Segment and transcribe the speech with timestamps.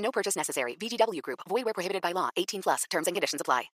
[0.00, 0.76] No purchase necessary.
[0.76, 1.40] VGW Group.
[1.48, 2.30] Void where prohibited by law.
[2.36, 2.84] 18 plus.
[2.90, 3.70] Terms and conditions apply.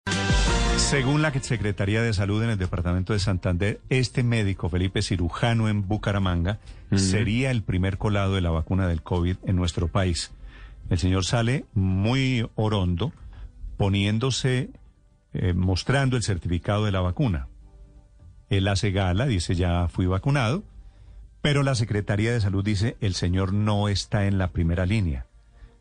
[0.76, 5.86] Según la Secretaría de Salud en el Departamento de Santander, este médico, Felipe Cirujano en
[5.86, 6.58] Bucaramanga,
[6.96, 10.32] sería el primer colado de la vacuna del COVID en nuestro país.
[10.90, 13.12] El señor sale muy orondo,
[13.76, 14.70] poniéndose,
[15.32, 17.48] eh, mostrando el certificado de la vacuna.
[18.50, 20.64] Él hace gala, dice ya fui vacunado,
[21.40, 25.26] pero la Secretaría de Salud dice el señor no está en la primera línea.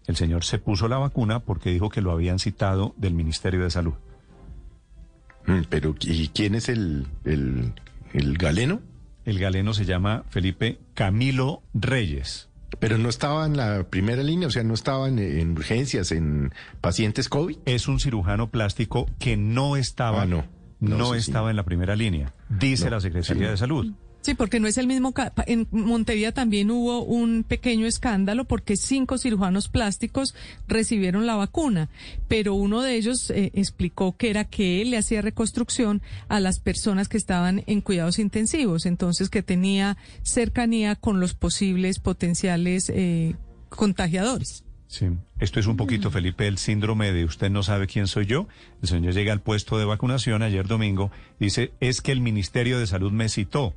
[0.07, 3.69] El señor se puso la vacuna porque dijo que lo habían citado del Ministerio de
[3.71, 3.93] Salud.
[5.45, 7.73] Mm, Pero, ¿y quién es el, el,
[8.13, 8.81] el galeno?
[9.25, 12.49] El galeno se llama Felipe Camilo Reyes.
[12.79, 16.51] Pero no estaba en la primera línea, o sea, no estaba en, en urgencias, en
[16.81, 17.57] pacientes COVID.
[17.65, 20.43] Es un cirujano plástico que no estaba, Ah, no.
[20.79, 21.29] no, No, sí, sí.
[21.29, 23.51] estaba en la primera línea, dice No, la Secretaría sí.
[23.51, 23.93] de Salud.
[24.23, 25.13] Sí, porque no es el mismo.
[25.47, 30.33] En Montevideo también hubo un pequeño escándalo porque cinco cirujanos plásticos
[30.65, 31.89] recibieron la vacuna,
[32.29, 36.61] pero uno de ellos eh, explicó que era que él le hacía reconstrucción a las
[36.61, 43.35] personas que estaban en cuidados intensivos, entonces que tenía cercanía con los posibles potenciales eh,
[43.67, 44.63] contagiadores.
[44.87, 45.07] Sí.
[45.39, 48.47] Esto es un poquito, Felipe, el síndrome de usted no sabe quién soy yo.
[48.81, 52.87] El señor llega al puesto de vacunación ayer domingo, dice, es que el Ministerio de
[52.87, 53.73] Salud me citó,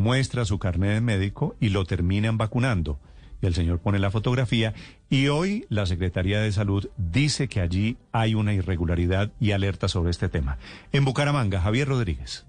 [0.00, 2.98] muestra su carnet de médico y lo terminan vacunando.
[3.42, 4.74] Y el señor pone la fotografía
[5.08, 10.10] y hoy la Secretaría de Salud dice que allí hay una irregularidad y alerta sobre
[10.10, 10.58] este tema.
[10.92, 12.44] En Bucaramanga, Javier Rodríguez.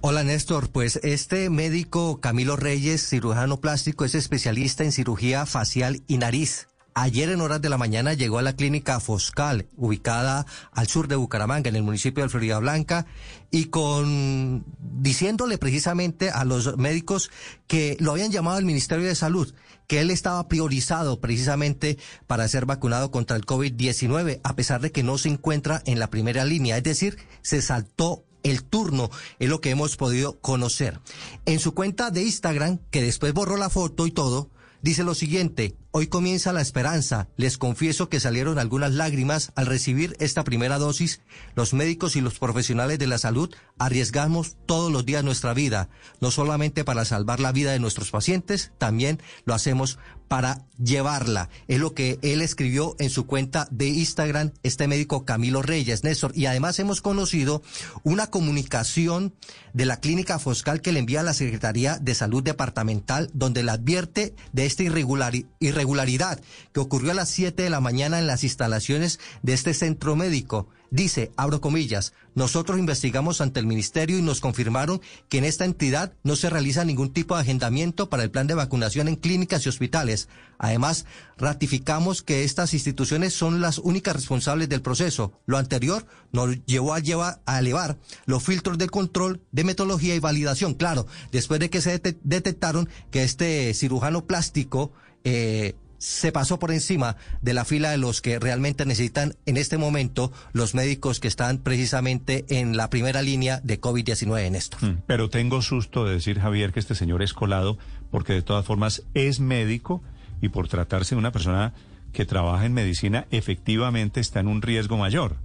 [0.00, 6.18] Hola Néstor, pues este médico Camilo Reyes, cirujano plástico, es especialista en cirugía facial y
[6.18, 6.68] nariz.
[6.98, 11.16] Ayer en horas de la mañana llegó a la clínica Foscal, ubicada al sur de
[11.16, 13.04] Bucaramanga, en el municipio de Florida Blanca,
[13.50, 17.30] y con diciéndole precisamente a los médicos
[17.66, 19.52] que lo habían llamado al Ministerio de Salud,
[19.86, 25.02] que él estaba priorizado precisamente para ser vacunado contra el COVID-19, a pesar de que
[25.02, 29.60] no se encuentra en la primera línea, es decir, se saltó el turno, es lo
[29.60, 30.98] que hemos podido conocer.
[31.44, 34.48] En su cuenta de Instagram, que después borró la foto y todo,
[34.80, 40.14] dice lo siguiente, hoy comienza la esperanza, les confieso que salieron algunas lágrimas al recibir
[40.20, 41.22] esta primera dosis,
[41.54, 45.88] los médicos y los profesionales de la salud arriesgamos todos los días nuestra vida,
[46.20, 49.98] no solamente para salvar la vida de nuestros pacientes, también lo hacemos
[50.28, 51.48] para llevarla.
[51.68, 56.32] Es lo que él escribió en su cuenta de Instagram, este médico Camilo Reyes, Néstor.
[56.34, 57.62] Y además hemos conocido
[58.02, 59.34] una comunicación
[59.72, 63.70] de la clínica Foscal que le envía a la Secretaría de Salud Departamental, donde le
[63.70, 66.40] advierte de esta irregulari- irregularidad
[66.72, 70.68] que ocurrió a las 7 de la mañana en las instalaciones de este centro médico.
[70.96, 76.14] Dice, abro comillas, nosotros investigamos ante el ministerio y nos confirmaron que en esta entidad
[76.22, 79.68] no se realiza ningún tipo de agendamiento para el plan de vacunación en clínicas y
[79.68, 80.30] hospitales.
[80.56, 81.04] Además,
[81.36, 85.38] ratificamos que estas instituciones son las únicas responsables del proceso.
[85.44, 90.18] Lo anterior nos llevó a, llevar, a elevar los filtros de control, de metodología y
[90.18, 90.72] validación.
[90.72, 94.92] Claro, después de que se dete- detectaron que este cirujano plástico
[95.24, 99.78] eh, se pasó por encima de la fila de los que realmente necesitan en este
[99.78, 104.82] momento los médicos que están precisamente en la primera línea de COVID-19, Néstor.
[104.82, 107.78] Mm, Pero tengo susto de decir, Javier, que este señor es colado,
[108.10, 110.02] porque de todas formas es médico
[110.40, 111.72] y por tratarse de una persona
[112.12, 115.36] que trabaja en medicina, efectivamente está en un riesgo mayor.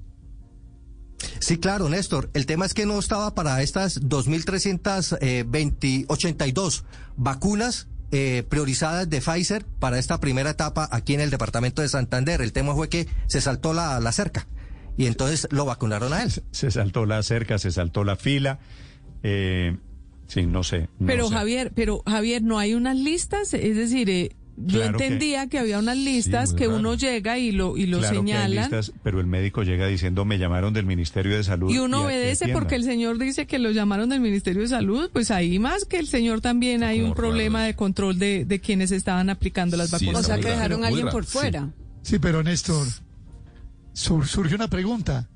[1.39, 2.29] Sí, claro, Néstor.
[2.33, 6.83] El tema es que no estaba para estas 2.382
[7.17, 12.41] vacunas eh, priorizadas de Pfizer para esta primera etapa aquí en el departamento de Santander.
[12.41, 14.47] El tema fue que se saltó la, la cerca
[14.97, 16.31] y entonces lo vacunaron a él.
[16.51, 18.59] Se saltó la cerca, se saltó la fila.
[19.23, 19.77] Eh,
[20.27, 20.89] sí, no sé.
[20.99, 21.33] no Pero sé.
[21.33, 25.79] Javier, pero Javier, no hay unas listas, es decir, eh, yo Claro entendía que, había
[25.79, 26.77] unas listas que raro.
[26.79, 29.87] uno llega y lo y lo Claro que hay señalan listas, pero el médico llega
[29.87, 31.71] diciendo, me llamaron del Ministerio de Salud.
[31.71, 32.61] y uno obedece atiendan".
[32.61, 35.97] porque el señor dice que lo llamaron del Ministerio de Salud, pues ahí más que
[35.99, 39.89] el señor también hay como un problema de control de, de quienes estaban aplicando las
[39.89, 40.21] Sí, vacunas.
[40.21, 41.31] O sea, que dejaron a alguien por sí.
[41.31, 41.69] fuera.
[42.03, 42.85] Sí, pero Néstor,
[43.93, 45.27] sur- surge una pregunta.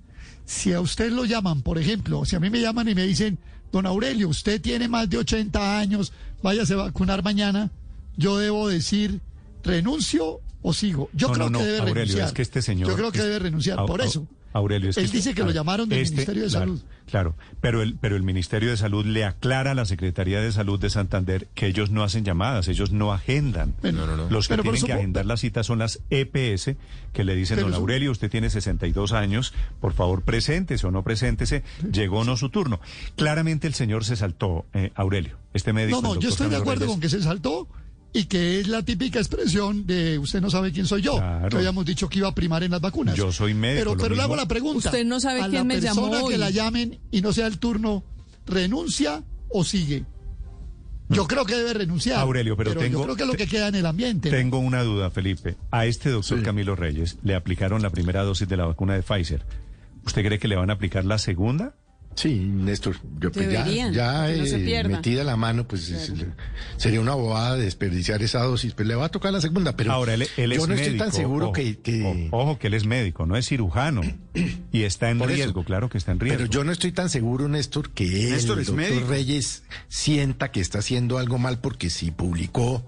[0.45, 3.39] Si a usted lo llaman, por ejemplo, si a mí me llaman y me dicen,
[3.71, 6.13] don Aurelio, usted tiene más de 80 años,
[6.43, 7.71] váyase a vacunar mañana,
[8.17, 9.21] yo debo decir
[9.63, 11.09] renuncio o sigo.
[11.13, 12.27] Yo No, creo no, no, que debe Aurelio, renunciar.
[12.27, 12.89] es que este señor...
[12.89, 14.27] Yo creo que es- debe renunciar, por eso.
[14.53, 16.81] Aurelio, es Él este- dice que lo llamaron del Ministerio de claro, Salud.
[17.11, 20.79] Claro, pero el, pero el Ministerio de Salud le aclara a la Secretaría de Salud
[20.79, 23.75] de Santander que ellos no hacen llamadas, ellos no agendan.
[23.81, 24.29] Bueno, no, no, no.
[24.29, 26.77] Los que tienen que agendar la cita son las EPS,
[27.11, 31.63] que le dicen, don Aurelio, usted tiene 62 años, por favor, preséntese o no preséntese,
[31.91, 32.79] llegó o no su turno.
[33.17, 36.01] Claramente el señor se saltó, eh, Aurelio, este médico.
[36.01, 37.67] No, no, yo estoy de acuerdo Reyes, con que se saltó
[38.17, 41.17] y que es la típica expresión de usted no sabe quién soy yo.
[41.17, 41.49] Claro.
[41.49, 43.15] Que habíamos dicho que iba a primar en las vacunas.
[43.15, 44.89] Yo soy médico, Pero, pero le hago la pregunta.
[44.89, 47.47] Usted no sabe a quién la me llamó persona que la llamen y no sea
[47.47, 48.03] el turno,
[48.45, 50.05] ¿renuncia o sigue?
[51.09, 52.19] Yo creo que debe renunciar.
[52.19, 54.31] Aurelio, pero tengo- yo creo que es lo que queda en el ambiente.
[54.31, 54.37] ¿no?
[54.37, 55.55] Tengo una duda, Felipe.
[55.71, 59.45] A este doctor Camilo Reyes le aplicaron la primera dosis de la vacuna de Pfizer.
[60.05, 61.75] ¿Usted cree que le van a aplicar la segunda?
[62.15, 66.13] Sí, Néstor, yo pues ya, Deberían, eh, metida la mano, pues es-
[66.77, 70.13] sería una bobada desperdiciar esa dosis, pero le va a tocar la segunda, pero Ahora,
[70.13, 70.81] él, él yo es no médico.
[70.83, 72.29] estoy tan seguro ojo, que...
[72.31, 74.01] Ojo, que él es médico, no es cirujano.
[74.71, 75.35] y está en Por eso.
[75.43, 76.37] riesgo, claro que está en riesgo.
[76.39, 79.07] Pero yo no estoy tan seguro, Néstor, que él, Néstor el es doctor médico.
[79.09, 82.85] Reyes sienta que está haciendo algo mal porque si publicó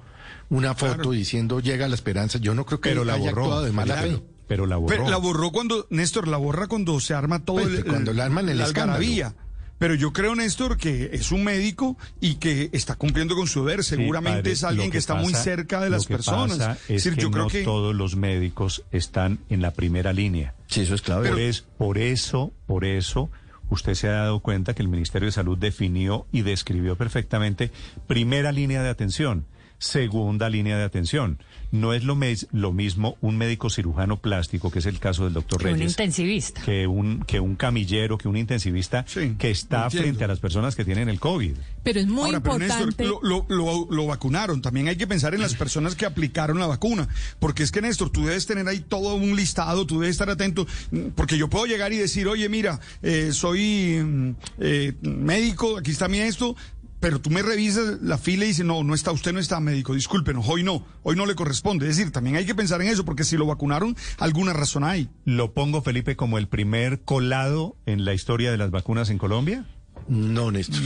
[0.50, 1.12] una foto Claro.
[1.12, 3.44] diciendo llega la esperanza, yo no creo que Pero él la haya borró.
[3.44, 4.24] actuado de mala Claro, fe.
[4.48, 4.96] Pero la borró.
[4.96, 8.22] Pero la borró cuando, Néstor, la borra cuando se arma todo Pues, el, cuando le
[8.22, 9.04] arman el la escándalo.
[9.80, 13.84] Pero yo creo, Néstor, que es un médico y que está cumpliendo con su deber.
[13.84, 16.58] Sí, Seguramente padre, es alguien que, está muy cerca de lo las que personas.
[16.58, 20.14] pasa Es decir, que yo creo no que todos los médicos están en la primera
[20.14, 20.56] línea.
[20.66, 21.30] Sí, eso es clave.
[21.30, 23.30] Por, es- por eso, por eso,
[23.70, 27.72] usted se ha dado cuenta que el Ministerio de Salud definió y describió perfectamente
[28.08, 29.46] primera línea de atención,
[29.80, 31.40] segunda línea de atención.
[31.72, 35.34] No es lo, mes- lo mismo un médico cirujano plástico, que es el caso del
[35.34, 36.62] doctor Un Reyes, intensivista.
[36.62, 40.04] que un, que un camillero, que un intensivista Sí, que está entiendo.
[40.08, 41.56] frente a las personas que tienen el COVID.
[41.84, 43.04] Pero es muy Ahora, pero importante.
[43.04, 44.62] Néstor, lo, lo- lo- lo vacunaron.
[44.62, 47.08] También hay que pensar en las personas que aplicaron la vacuna.
[47.40, 50.66] Porque es que, Néstor, tú debes tener ahí todo un listado, tú debes estar atento.
[51.16, 56.08] Porque yo puedo llegar y decir, oye, mira, eh, soy mm, eh, médico, aquí está
[56.08, 56.56] mi esto.
[57.00, 59.94] Pero tú me revisas la fila y dices, no, no está, usted no está médico,
[59.94, 61.88] discúlpenos, hoy no, hoy no le corresponde.
[61.88, 65.10] Es decir, también hay que pensar en eso, porque si lo vacunaron, alguna razón hay.
[65.26, 69.66] ¿Lo pongo, Felipe, como el primer colado en la historia de las vacunas en Colombia?
[70.08, 70.82] No, Néstor.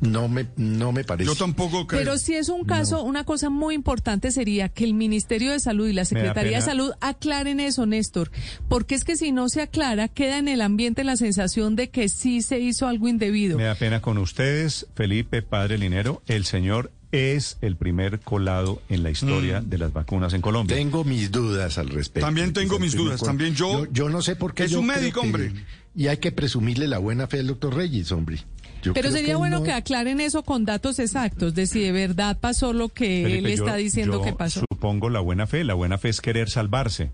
[0.00, 1.26] No me, no me parece.
[1.30, 2.00] Yo tampoco creo.
[2.02, 5.88] Pero si es un caso, una cosa muy importante sería que el Ministerio de Salud
[5.88, 6.62] y la Secretaría de.
[6.62, 8.30] Salud aclaren eso, Néstor,
[8.68, 12.08] porque es que si no se aclara, queda en el ambiente la sensación de que
[12.08, 13.56] sí se hizo algo indebido.
[13.56, 16.22] Me da pena con ustedes, Felipe, padre Linero.
[16.26, 19.68] El señor es el primer colado en la historia Mm.
[19.70, 20.76] de las vacunas en Colombia.
[20.76, 22.26] Tengo mis dudas al respecto.
[22.26, 24.08] También tengo mis dudas, también yo- yo...
[24.08, 24.64] no sé por qué.
[24.64, 25.52] Es yo un médico, que- hombre.
[25.94, 28.40] Y hay que presumirle la buena fe al doctor Reyes, hombre.
[28.84, 32.38] Yo Pero sería bueno no- que aclaren eso con datos exactos, de si de verdad
[32.38, 34.60] pasó lo que Felipe, él está yo- diciendo yo que pasó.
[34.70, 35.64] Supongo la buena fe.
[35.64, 37.10] La buena fe es querer salvarse.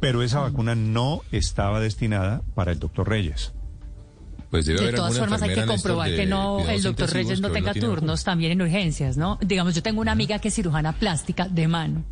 [0.00, 3.52] Pero esa vacuna no estaba destinada para el doctor Reyes.
[4.50, 7.40] Pues debe De haber todas formas, hay que comprobar de que no el doctor Reyes
[7.40, 9.38] no tenga turnos también en urgencias, ¿no?
[9.40, 12.02] Digamos, yo tengo una amiga que es cirujana plástica de mano.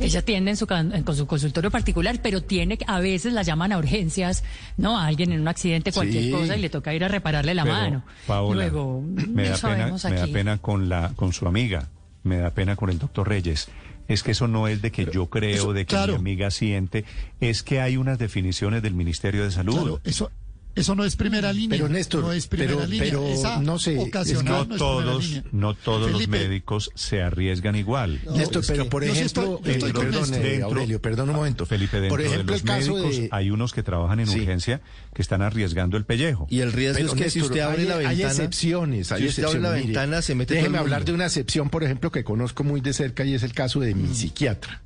[0.00, 3.70] Ella atiende en su, en- con su consultorio particular, pero tiene, a veces la llaman
[3.72, 4.42] a urgencias,
[4.76, 4.98] ¿no?
[4.98, 6.30] A alguien en un accidente, cualquier Sí.
[6.32, 8.04] cosa, y le toca ir a repararle la Pero, mano.
[8.26, 11.88] Paola, Luego, me no da pena, me da pena con la con su amiga,
[12.24, 13.68] me da pena con el doctor Reyes.
[14.08, 16.14] Es que eso no es de que yo creo, eso, de que claro.
[16.14, 17.04] mi amiga siente,
[17.40, 19.74] es que hay unas definiciones del Ministerio de Salud.
[19.74, 20.30] Claro, eso,
[20.74, 21.76] eso no es primera línea.
[21.76, 23.04] Pero, Néstor, no es primera pero- línea.
[23.04, 25.44] pero Esa no sé, no no es primera todos, línea.
[25.52, 28.20] no todos los médicos se arriesgan igual.
[28.24, 31.36] No, Néstor, es que pero por ejemplo, estoy- yo estoy eh, perdón, Aurelio, perdón un
[31.36, 31.66] momento.
[31.66, 33.28] Felipe, dentro por ejemplo, de el los caso médicos de...
[33.32, 34.38] hay unos que trabajan en Sí.
[34.40, 34.80] urgencia
[35.14, 36.46] que están arriesgando el pellejo.
[36.48, 38.30] Y el riesgo Pero, es que si usted abre hay, la hay ventana...
[38.30, 39.10] excepciones.
[39.12, 39.70] Hay si usted abre la.
[39.72, 42.92] Mire, ventana, se mete Déjeme hablar de una excepción, por ejemplo, que conozco muy de
[42.92, 44.82] cerca y es el caso de mi psiquiatra.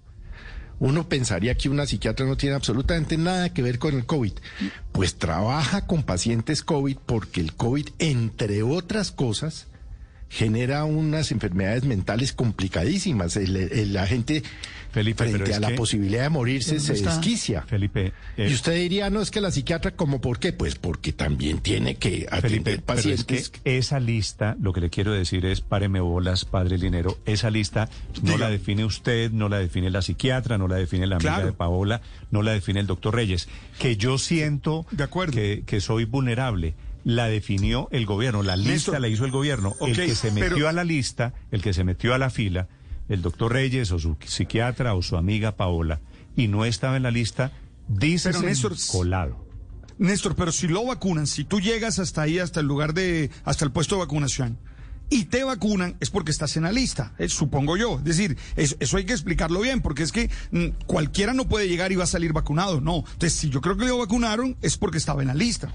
[0.82, 4.32] Uno pensaría que una psiquiatra no tiene absolutamente nada que ver con el COVID.
[4.90, 9.68] Pues trabaja con pacientes COVID porque el COVID, entre otras cosas,
[10.32, 13.36] genera unas enfermedades mentales complicadísimas.
[13.36, 14.42] El- el- la gente,
[14.90, 17.10] Felipe, frente a la que- posibilidad de morirse, ¿Dónde se está?
[17.16, 17.62] desquicia.
[17.62, 20.54] Felipe, eh, Y usted diría, no, es que la psiquiatra, ¿como por qué?
[20.54, 23.50] Pues porque también tiene que atender Felipe, pero es pacientes.
[23.50, 27.90] que esa lista, lo que le quiero decir es, páreme bolas, padre Linero, esa lista
[28.22, 28.46] no Diga.
[28.46, 31.46] la define usted, no la define la psiquiatra, no la define la amiga Claro.
[31.48, 33.48] de Paola, no la define el doctor Reyes.
[33.78, 35.32] Que yo siento De acuerdo.
[35.34, 36.74] Que, que soy vulnerable.
[37.04, 39.74] La definió el gobierno, la lista la hizo el gobierno.
[39.80, 42.68] el que se metió pero- a la lista, el que se metió a la fila,
[43.08, 46.00] el doctor Reyes o su psiquiatra o su amiga Paola,
[46.36, 47.52] y no estaba en la lista,
[47.88, 49.44] dice Néstor, colado.
[49.98, 53.64] Néstor, pero si lo vacunan, si tú llegas hasta ahí, hasta el lugar de, hasta
[53.64, 54.58] el puesto de vacunación,
[55.10, 57.98] y te vacunan, es porque estás en la lista, eh, supongo yo.
[57.98, 61.68] Es decir, eso, eso hay que explicarlo bien, porque es que mm, cualquiera no puede
[61.68, 62.80] llegar y va a salir vacunado.
[62.80, 62.98] No.
[62.98, 65.70] Entonces, si yo creo que lo vacunaron, es porque estaba en la lista.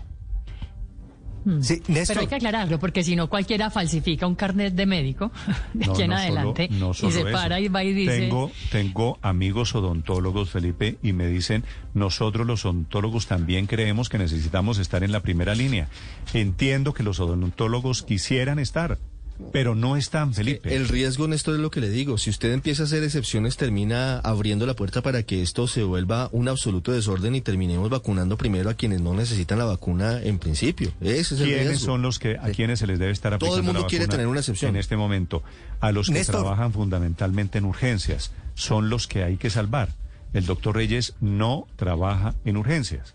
[1.62, 2.08] Sí, Néstor.
[2.16, 5.32] Pero hay que aclararlo, porque si no cualquiera falsifica un carnet de médico
[5.74, 7.32] de No, aquí en no solo- adelante y se eso.
[7.32, 8.20] para y va y dice...
[8.20, 11.64] Tengo, tengo amigos odontólogos, Felipe, y me dicen,
[11.94, 15.88] nosotros los odontólogos también creemos que necesitamos estar en la primera línea.
[16.34, 18.98] Entiendo que los odontólogos quisieran estar,
[19.52, 20.76] pero no están, Felipe.
[20.76, 22.18] El riesgo en esto es lo que le digo.
[22.18, 26.30] Si usted empieza a hacer excepciones, termina abriendo la puerta para que esto se vuelva
[26.32, 30.92] un absoluto desorden y terminemos vacunando primero a quienes no necesitan la vacuna en principio.
[31.02, 31.86] Ese es el ¿Quiénes riesgo.
[31.86, 34.08] son los que a quienes se les debe estar Todo aplicando el mundo la quiere
[34.08, 34.70] tener una excepción.
[34.72, 35.44] en este momento?
[35.80, 36.42] A los que Néstor.
[36.42, 39.90] trabajan fundamentalmente en urgencias son los que hay que salvar.
[40.34, 43.14] El doctor Reyes no trabaja en urgencias.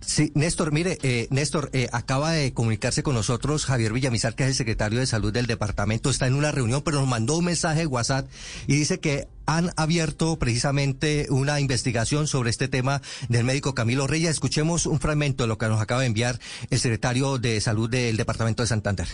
[0.00, 4.48] Sí, Néstor, mire, eh, Néstor, eh, acaba de comunicarse con nosotros Javier Villamizar, que es
[4.48, 7.80] el secretario de Salud del departamento, está en una reunión, pero nos mandó un mensaje
[7.80, 8.26] de WhatsApp
[8.66, 14.30] y dice que han abierto precisamente una investigación sobre este tema del médico Camilo Reyes.
[14.30, 16.40] Escuchemos un fragmento de lo que nos acaba de enviar
[16.70, 19.08] el secretario de Salud del departamento de Santander.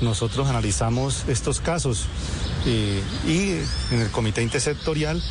[0.00, 2.06] Nosotros analizamos estos casos
[2.66, 5.22] eh, y en el comité intersectorial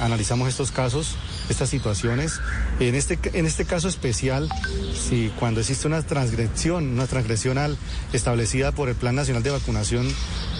[0.00, 1.16] analizamos estos casos,
[1.48, 2.40] estas situaciones.
[2.80, 4.48] En este, en este caso especial,
[4.94, 7.76] si cuando existe una transgresión, una transgresión al-
[8.12, 10.06] establecida por el Plan Nacional de Vacunación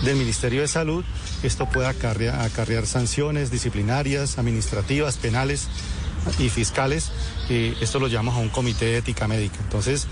[0.05, 1.05] del Ministerio de Salud,
[1.43, 5.69] esto puede acarrear, acarrear sanciones disciplinarias, administrativas, penales
[6.39, 7.11] y fiscales.
[7.49, 9.57] Esto lo llamamos a un comité de ética médica.
[9.63, 10.07] Entonces,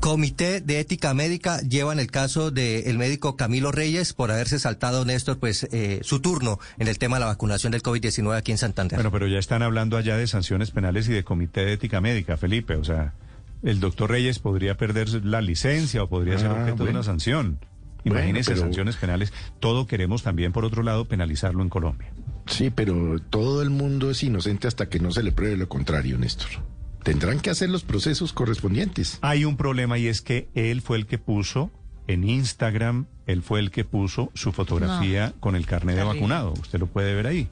[0.00, 5.04] Comité de Ética Médica lleva en el caso del médico Camilo Reyes por haberse saltado,
[5.04, 8.58] Néstor, pues eh, su turno en el tema de la vacunación del COVID-19 aquí en
[8.58, 8.96] Santander.
[8.96, 12.36] Bueno, pero ya están hablando allá de sanciones penales y de comité de ética médica,
[12.36, 12.74] Felipe.
[12.76, 13.14] O sea,
[13.62, 17.58] el doctor Reyes podría perder la licencia o podría ser Ah, objeto de una sanción.
[18.04, 19.32] Bueno, pero- sanciones penales.
[19.60, 22.10] Todo queremos también, por otro lado, penalizarlo en Colombia.
[22.46, 26.18] Sí, pero todo el mundo es inocente hasta que no se le pruebe lo contrario,
[26.18, 26.48] Néstor.
[27.04, 29.18] Tendrán que hacer los procesos correspondientes.
[29.22, 31.70] Hay un problema y es que él fue el que puso
[32.06, 36.52] en Instagram, él fue el que puso su fotografía con el carnet de vacunado.
[36.60, 37.48] Usted lo puede ver ahí.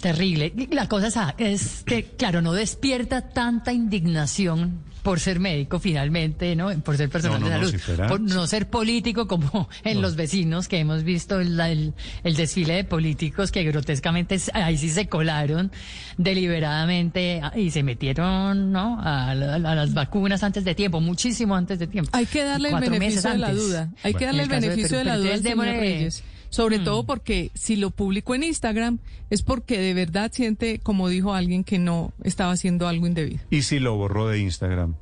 [0.00, 0.52] Terrible.
[0.70, 6.70] La cosa sa- es que, claro, no despierta tanta indignación por ser médico finalmente, ¿no?
[6.80, 9.68] Por ser personal No, no, de no, salud, si fuera- por no ser político como
[9.84, 14.76] en los vecinos que hemos visto el, el- el desfile de políticos que grotescamente ahí
[14.76, 15.70] sí se colaron
[16.16, 18.98] deliberadamente y se metieron, ¿no?
[19.02, 22.10] A, la- a las vacunas antes de tiempo, muchísimo antes de tiempo.
[22.14, 23.90] Hay que darle el beneficio de la duda.
[24.02, 26.22] Hay que darle el beneficio de Perú, la duda al entonces señor démosle- Reyes.
[26.50, 26.84] Sobre Mm.
[26.84, 28.98] todo porque si lo publicó en Instagram
[29.30, 33.40] es porque de verdad siente, como dijo alguien, que no estaba haciendo algo indebido.
[33.50, 34.94] Y si lo borró de Instagram.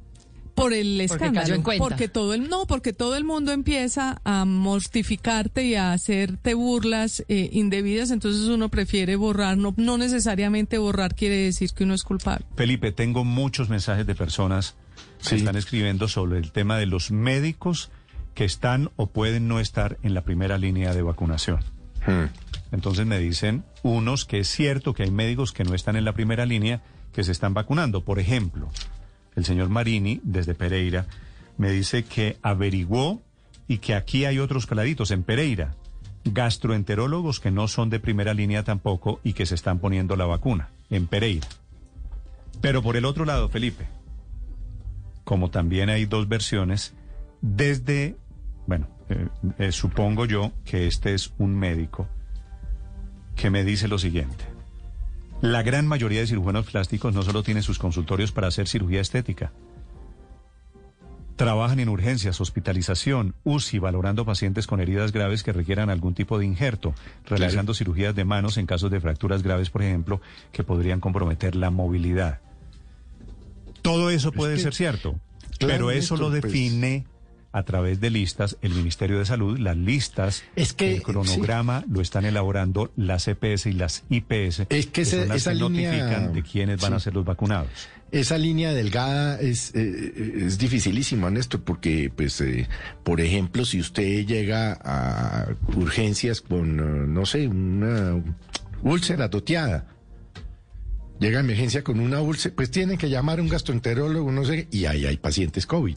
[0.57, 1.45] Por el Porque escándalo.
[1.45, 1.85] cayó en cuenta.
[1.85, 7.25] Porque todo el no, porque todo el mundo empieza a mortificarte y a hacerte burlas
[7.29, 12.03] eh, indebidas, entonces uno prefiere borrar, no, no necesariamente borrar quiere decir que uno es
[12.05, 12.47] culpable.
[12.57, 14.75] Felipe, tengo muchos mensajes de personas
[15.23, 15.35] que Sí.
[15.37, 17.91] están escribiendo sobre el tema de los médicos
[18.37, 21.61] que están o pueden no estar en la primera línea de vacunación.
[22.07, 22.27] Hmm.
[22.71, 26.13] Entonces me dicen unos que es cierto que hay médicos que no están en la
[26.13, 28.05] primera línea que se están vacunando.
[28.05, 28.69] Por ejemplo,
[29.37, 31.07] el señor Marini, desde Pereira,
[31.57, 33.23] me dice que averiguó
[33.67, 35.75] y que aquí hay otros caladitos en Pereira,
[36.27, 40.69] gastroenterólogos que no son de primera línea tampoco y que se están poniendo la vacuna
[40.91, 41.49] en Pereira.
[42.61, 43.87] Pero por el otro lado, Felipe,
[45.25, 46.93] como también hay dos versiones,
[47.41, 48.17] desde,
[48.67, 52.09] bueno, eh, eh, supongo yo que este es un médico
[53.37, 54.45] que me dice lo siguiente.
[55.43, 59.53] La gran mayoría de cirujanos plásticos no solo tienen sus consultorios para hacer cirugía estética.
[61.37, 66.47] Trabajan en urgencias, hospitalización, UCI, valorando pacientes con heridas graves que requieran algún tipo de
[66.47, 66.95] injerto,
[67.27, 71.71] realizando cirugías de manos en casos de fracturas graves, por ejemplo, que podrían comprometer la
[71.71, 72.41] movilidad.
[73.83, 75.17] Todo eso puede que- ser cierto,
[75.59, 77.05] Claro, pero eso lo pues- define
[77.57, 79.59] a través de listas el Ministerio de Salud.
[79.59, 84.87] Las listas, Es que, el cronograma lo están elaborando las EPS y las IPS, Es
[84.89, 87.71] que ese- son las esa que línea- notifican de quiénes van a ser los vacunados.
[88.13, 92.69] Esa línea delgada es, eh, es dificilísima, Néstor, porque, pues, eh,
[93.03, 98.23] por ejemplo, si usted llega a urgencias con, eh, no sé, una
[98.83, 99.87] úlcera doteada,
[101.19, 104.69] llega a emergencia con una úlcera, pues tienen que llamar a un gastroenterólogo, no sé,
[104.71, 105.97] y ahí hay pacientes COVID.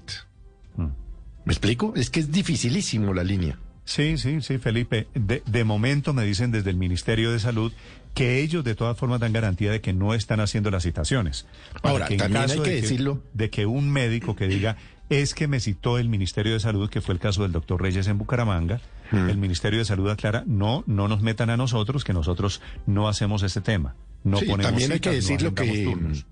[1.50, 1.94] ¿Me explico?
[1.96, 3.58] Es que es dificilísimo la línea.
[3.84, 5.08] Sí, sí, sí, Felipe.
[5.16, 7.74] De, de momento me dicen desde el Ministerio de Salud
[8.14, 11.48] que ellos de todas formas dan garantía de que no están haciendo las citaciones.
[11.82, 13.24] Para Ahora, que en también caso hay que de decirlo.
[13.34, 14.78] De que un médico que diga,
[15.10, 18.06] es que me citó el Ministerio de Salud, que fue el caso del doctor Reyes
[18.06, 18.80] en Bucaramanga.
[19.12, 23.42] El Ministerio de Salud aclara, no, no nos metan a nosotros, que nosotros no hacemos
[23.42, 23.96] ese tema.
[24.24, 26.28] No Sí, ponemos también hay que decirlo que, turnos.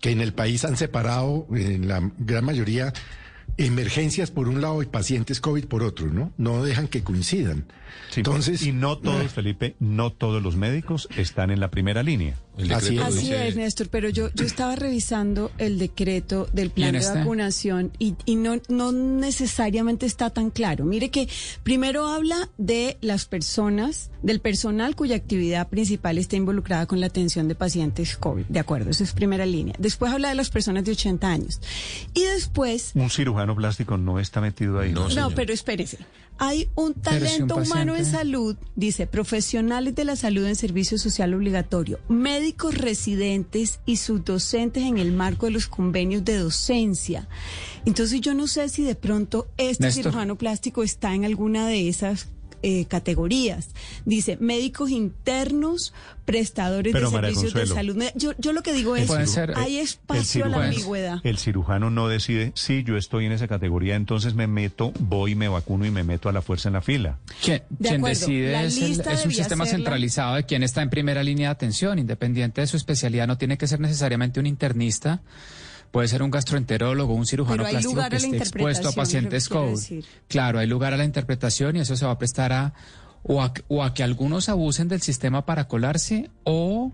[0.00, 2.94] que en el país han separado en la gran mayoría
[3.58, 6.32] emergencias por un lado y pacientes COVID por otro, ¿no?
[6.36, 7.64] No dejan que coincidan.
[8.10, 12.36] Sí, Entonces, y no todos, Felipe, no todos los médicos están en la primera línea.
[12.74, 13.02] Así es.
[13.02, 17.18] Así es, Néstor, pero yo, yo estaba revisando el decreto del plan ¿Y en de
[17.18, 20.84] vacunación y, y no, no necesariamente está tan claro.
[20.84, 21.28] Mire que
[21.62, 27.46] primero habla de las personas, del personal cuya actividad principal está involucrada con la atención
[27.48, 28.46] de pacientes COVID.
[28.46, 29.74] De acuerdo, eso es primera línea.
[29.78, 31.60] Después habla de las personas de 80 años.
[32.14, 34.92] Y después Un cirujano plástico no está metido ahí.
[34.92, 35.98] no, pero espérese.
[36.38, 41.34] Hay un talento humano en paciente- salud, dice, profesionales de la salud en servicio social
[41.34, 47.28] obligatorio, médicos residentes y subdocentes en el marco de los convenios de docencia.
[47.84, 50.04] Entonces yo no sé si de pronto este Néstor.
[50.04, 52.28] cirujano plástico está en alguna de esas
[52.62, 53.68] eh, categorías.
[54.04, 55.92] Dice, médicos internos,
[56.24, 58.02] prestadores Pero, de María servicios de salud.
[58.16, 61.20] Yo, yo lo que digo es, ser- hay espacio a la ambigüedad.
[61.24, 65.48] El cirujano no decide, si yo estoy en esa categoría, entonces me meto, voy, me
[65.48, 67.18] vacuno y me meto a la fuerza en la fila.
[67.42, 70.44] Quien, De quien decide la es, el- lista es un sistema ser la- centralizado de
[70.44, 73.80] quien está en primera línea de atención, independiente de su especialidad, no tiene que ser
[73.80, 75.20] necesariamente un internista.
[75.90, 78.88] Puede ser un gastroenterólogo, un cirujano Pero hay plástico lugar que a la esté expuesto
[78.88, 80.04] a pacientes COVID.
[80.28, 82.74] Claro, hay lugar a la interpretación y eso se va a prestar a
[83.22, 86.92] o, a o a que algunos abusen del sistema para colarse o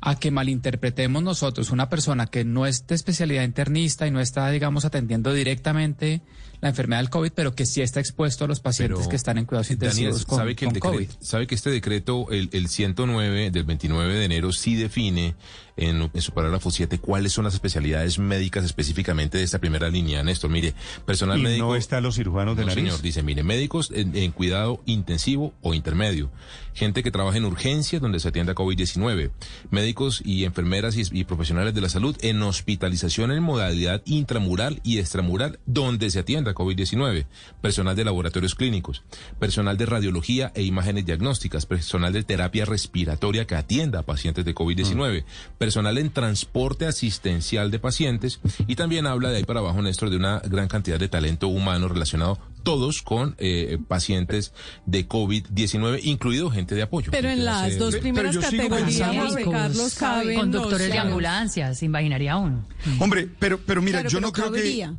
[0.00, 4.50] a que malinterpretemos nosotros una persona que no es de especialidad internista y no está,
[4.50, 6.22] digamos, atendiendo directamente
[6.62, 9.36] la enfermedad del COVID, pero que sí está expuesto a los pacientes Pero, que están
[9.36, 11.00] en cuidados Daniel, intensivos con, sabe que, el con COVID.
[11.00, 15.34] decreto, sabe que este decreto, el, el 109 del 29 de enero, sí define
[15.76, 20.22] en, en su parágrafo 7 cuáles son las especialidades médicas específicamente de esta primera línea.
[20.22, 21.66] Néstor, mire, personal y médico...
[21.66, 22.84] no están los cirujanos de No, nariz.
[22.84, 26.30] señor, dice, mire, médicos en, en cuidado intensivo o intermedio,
[26.74, 29.32] gente que trabaja en urgencias donde se atienda COVID-19,
[29.70, 34.98] médicos y enfermeras y, y profesionales de la salud en hospitalización en modalidad intramural y
[34.98, 37.26] extramural donde se atienda COVID-19,
[37.60, 39.02] personal de laboratorios clínicos,
[39.38, 44.54] personal de radiología e imágenes diagnósticas, personal de terapia respiratoria que atienda a pacientes de
[44.54, 45.24] COVID-19,
[45.58, 50.16] personal en transporte asistencial de pacientes y también habla de ahí para abajo, Néstor, de
[50.16, 54.52] una gran cantidad de talento humano relacionado todos con eh, pacientes
[54.86, 57.10] de COVID-19, incluido gente de apoyo.
[57.10, 62.64] Pero en las dos primeras categorías, Carlos, caben Conductores los- de ambulancias, se imaginaría uno.
[63.00, 64.90] Hombre, pero, pero mira, Claro, yo pero no creo que...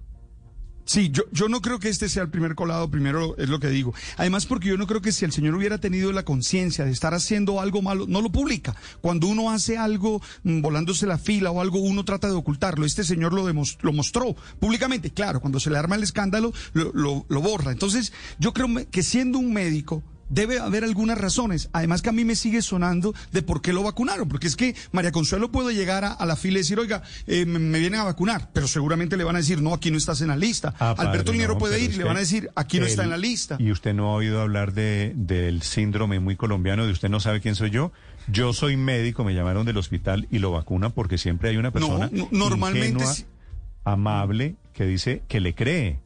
[0.86, 3.70] Sí, yo, yo no creo que este sea el primer colado, primero es lo que
[3.70, 3.94] digo.
[4.18, 7.14] Además, porque yo no creo que si el señor hubiera tenido la conciencia de estar
[7.14, 8.76] haciendo algo malo, no lo publica.
[9.00, 12.86] Cuando uno hace algo mm, volándose la fila o algo, uno trata de ocultarlo.
[12.86, 15.10] Este señor lo, demos- lo mostró públicamente.
[15.12, 17.72] Claro, cuando se le arma el escándalo, lo, lo- lo borra.
[17.72, 21.70] Entonces, yo creo que siendo un médico, debe haber algunas razones.
[21.74, 24.28] Además que a mí me sigue sonando de por qué lo vacunaron.
[24.28, 27.46] Porque es que María Consuelo puede llegar a, a la fila y decir, oiga, eh,
[27.46, 28.50] me, me vienen a vacunar.
[28.54, 30.74] Pero seguramente le van a decir, no, aquí no estás en la lista.
[30.80, 33.10] Ah, Alberto Linero no, puede ir y le van a decir, aquí no está en
[33.10, 33.58] la lista.
[33.60, 37.42] Y usted no ha oído hablar de, del síndrome muy colombiano de usted no sabe
[37.42, 37.92] quién soy yo.
[38.28, 42.10] Yo soy médico, me llamaron del hospital y lo vacunan porque siempre hay una persona
[42.12, 43.14] no, normalmente ingenua,
[43.84, 46.00] amable que dice que le cree.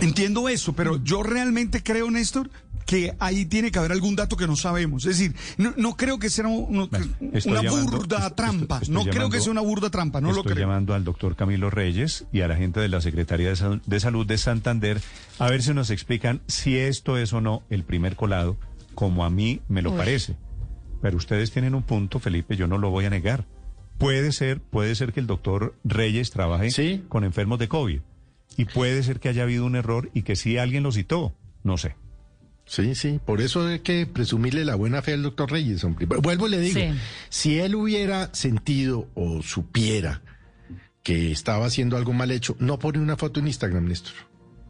[0.00, 2.50] Entiendo eso, pero yo realmente creo, Néstor,
[2.86, 5.06] que ahí tiene que haber algún dato que no sabemos.
[5.06, 6.84] Es decir, no, no creo que sea un- no-
[7.32, 8.78] Estoy una llamando- burda estoy- trampa.
[8.82, 11.70] estoy no creo que sea una burda trampa, no lo Estoy llamando al doctor Camilo
[11.70, 15.00] Reyes y a la gente de la Secretaría de, Sal- de Salud de Santander
[15.38, 18.56] a ver si nos explican si esto es o no el primer colado,
[18.94, 19.96] como a mí me lo Uy.
[19.96, 20.36] parece.
[21.00, 23.46] Pero ustedes tienen un punto, Felipe, yo no lo voy a negar.
[23.96, 28.00] Puede ser, puede ser que el doctor Reyes trabaje con enfermos de COVID.
[28.56, 31.34] Y puede ser que haya habido un error y que sí alguien lo citó.
[31.62, 31.96] No sé.
[32.66, 36.06] Sí, sí, por eso hay que presumirle la buena fe al doctor Reyes, hombre.
[36.06, 36.98] Vuelvo y le digo, Sí.
[37.28, 40.22] si él hubiera sentido o supiera
[41.02, 44.14] que estaba haciendo algo mal hecho, no pone una foto en Instagram, Néstor.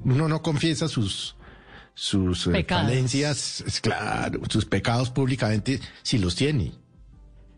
[0.05, 1.37] Uno no confiesa sus
[1.97, 2.87] sus eh, Pecados.
[2.89, 6.73] falencias, es claro, sus pecados públicamente si los tiene.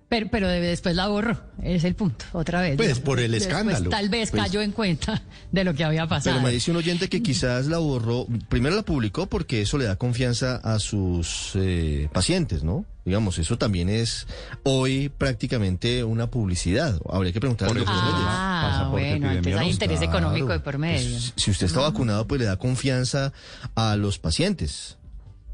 [0.09, 2.77] Pero, pero de- después la borró, es el punto, otra vez.
[2.77, 3.91] Pues, por el Después escándalo.
[3.91, 6.37] Tal vez Pues- cayó en cuenta de lo que había pasado.
[6.37, 9.85] Pero me dice un oyente que quizás la borró, primero la publicó porque eso le
[9.87, 12.85] da confianza a sus eh, pacientes, ¿no?
[13.05, 14.27] Digamos, eso también es
[14.65, 17.01] hoy prácticamente una publicidad.
[17.09, 21.11] Habría que preguntar Por Ah, bueno, entonces hay interés Claro, económico de por medio.
[21.11, 23.33] pues, si usted está vacunado, pues le da confianza
[23.75, 24.99] a los pacientes.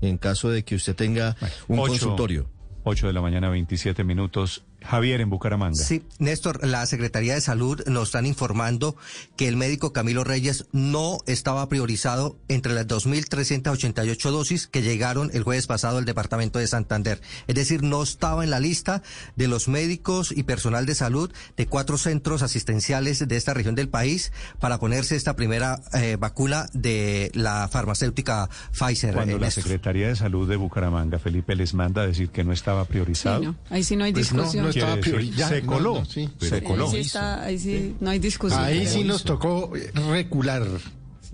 [0.01, 1.37] En caso de que usted tenga
[1.69, 2.49] un Ocho- consultorio.
[2.85, 4.65] 8 de la mañana, 27 minutos.
[4.85, 5.77] Javier en Bucaramanga.
[5.83, 8.97] Sí, Néstor, la Secretaría de Salud nos están informando
[9.37, 15.43] que el médico Camilo Reyes no estaba priorizado entre las 2.388 dosis que llegaron el
[15.43, 17.21] jueves pasado al departamento de Santander.
[17.47, 19.03] Es decir, no estaba en la lista
[19.37, 23.89] de los médicos y personal de salud de cuatro centros asistenciales de esta región del
[23.89, 29.15] país para ponerse esta primera eh, vacuna de la farmacéutica Pfizer.
[29.15, 29.65] Cuando eh, la Néstor.
[29.65, 33.41] Secretaría de Salud de Bucaramanga, Felipe, les manda a decir que no estaba priorizado.
[33.41, 34.65] Sí, no, ahí sí no hay Pues no, discusión.
[34.67, 35.95] no estaba Quiere decir, priori- ya, se no, coló.
[36.01, 36.29] no, sí.
[36.41, 36.91] Se Ahí coló.
[36.91, 38.63] sí, está, ahí sí no hay discusión.
[38.63, 39.73] Ahí sí nos tocó
[40.11, 40.67] recular.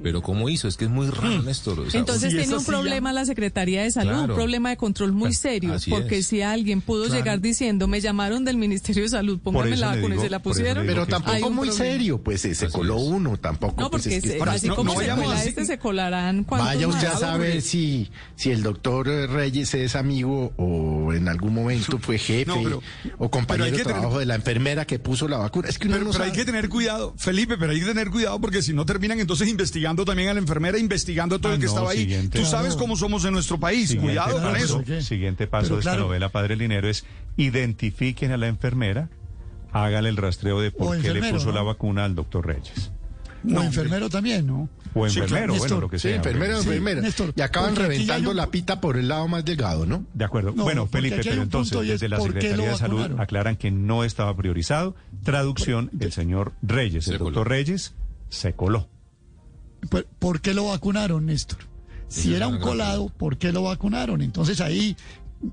[0.03, 0.69] Pero ¿cómo hizo?
[0.69, 1.81] Es que es muy raro, Néstor.
[1.81, 4.33] O sea, Entonces tiene un problema la Secretaría de Salud, Claro.
[4.35, 6.27] un problema de control muy serio, así porque es.
[6.27, 7.19] si alguien pudo Claro.
[7.19, 10.39] llegar diciendo, me llamaron del Ministerio de Salud, póngame la vacuna digo- y se la
[10.41, 10.87] pusieron.
[10.87, 11.73] Pero tampoco muy problema.
[11.75, 13.81] serio, pues se coló uno, tampoco.
[13.81, 15.49] No, pues, porque es así no- como no se así.
[15.49, 20.53] este, se colarán cuantos Vaya usted a saber si, si el doctor Reyes es amigo
[20.57, 22.83] o en algún momento fue jefe No, pero-
[23.19, 25.69] o compañero de tener- trabajo de la enfermera que puso la vacuna.
[25.69, 28.11] Es que uno Pero, no pero hay que tener cuidado, Felipe, pero hay que tener
[28.11, 31.55] cuidado porque si no terminan entonces investigando también a la enfermera, investigando a todo Ah,
[31.55, 32.29] el que no, estaba ahí.
[32.31, 34.83] Tú sabes cómo somos en nuestro país, Siguiente cuidado con eso.
[35.01, 36.05] Siguiente paso Pero de esta claro.
[36.07, 37.05] novela Padre Linero es
[37.37, 39.09] identifiquen a la enfermera,
[39.72, 41.55] hágale el rastreo de por O qué le enfermero, puso ¿no?
[41.55, 42.90] la vacuna al doctor Reyes.
[43.44, 44.68] o enfermero también, ¿no?
[44.94, 45.46] O Sí, enfermero, claro.
[45.53, 46.16] bueno, Néstor, lo que Sí, sea.
[46.16, 47.01] enfermera o Sí, enfermera.
[47.03, 50.05] Néstor, y acaban reventando un- la pita por el lado más delgado, ¿no?
[50.14, 50.53] De acuerdo.
[50.57, 54.03] No, bueno, Felipe, pero entonces desde la ¿por qué Secretaría de Salud aclaran que no
[54.05, 54.96] estaba priorizado.
[55.22, 57.94] Traducción, el señor Reyes, el doctor Reyes,
[58.29, 58.88] se coló.
[59.88, 61.59] ¿Por, por qué lo vacunaron, Néstor?
[62.09, 64.23] Si era un colado, ¿por qué lo vacunaron?
[64.23, 64.97] Entonces ahí,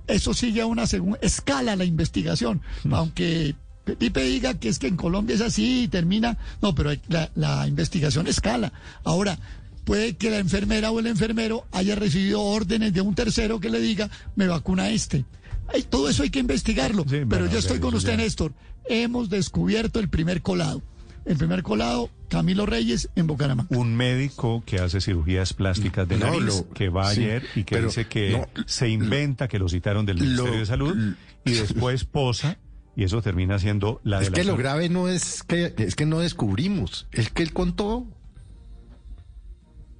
[0.07, 2.61] eso sigue a una segunda escala la investigación,
[2.91, 3.55] aunque
[3.97, 7.67] Pipe diga que es que en Colombia es así y termina, no, pero la, la
[7.67, 8.73] investigación escala.
[9.03, 9.37] Ahora,
[9.83, 13.79] puede que la enfermera o el enfermero haya recibido órdenes de un tercero que le
[13.79, 15.25] diga, me vacuna este.
[15.73, 18.17] Ay, todo eso hay que investigarlo, Sí, pero bueno, yo estoy con usted, ya.
[18.17, 18.53] Néstor.
[18.87, 20.81] Hemos descubierto el primer colado.
[21.25, 23.75] El primer colado, Camilo Reyes, en Bucaramanga.
[23.75, 27.63] Un médico que hace cirugías plásticas de No, nariz, lo- que va sí, ayer y
[27.63, 31.51] que dice que no, se inventa que lo citaron del Ministerio lo- de Salud y
[31.53, 32.57] después posa
[32.95, 36.19] y eso termina siendo la Es que lo grave no es que es que no
[36.19, 38.07] descubrimos, es que él contó.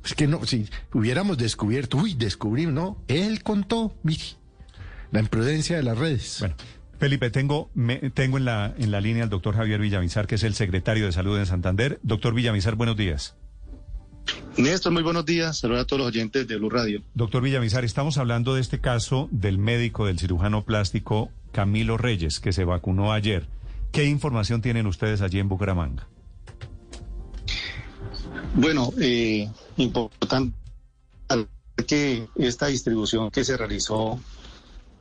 [0.03, 4.23] Es que no, si hubiéramos descubierto, uy, descubrimos, no, él contó, mire,
[5.11, 6.37] la imprudencia de las redes.
[6.41, 6.55] Bueno,
[7.05, 10.43] Felipe, tengo, me- tengo en, la, en la línea al doctor Javier Villamizar, que es
[10.43, 11.99] el secretario de Salud en Santander.
[12.01, 13.35] Doctor Villamizar, buenos días.
[14.57, 15.59] Néstor, muy buenos días.
[15.59, 17.03] Saludos a todos los oyentes de Blue Radio.
[17.13, 22.51] Doctor Villamizar, estamos hablando de este caso del médico, del cirujano plástico Camilo Reyes, que
[22.51, 23.45] se vacunó ayer.
[23.91, 26.07] ¿Qué información tienen ustedes allí en Bucaramanga?
[28.55, 30.55] Bueno, eh, importante
[31.85, 34.19] que esta distribución que se realizó